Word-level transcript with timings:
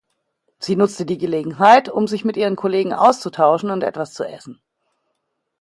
Sie 0.57 0.75
nutzte 0.75 1.05
die 1.05 1.19
Gelegenheit, 1.19 1.87
um 1.87 2.07
sich 2.07 2.25
mit 2.25 2.35
ihren 2.35 2.55
Kollegen 2.55 2.91
auszutauschen 2.91 3.69
und 3.69 3.83
etwas 3.83 4.15
zu 4.15 4.23
essen. 4.23 4.59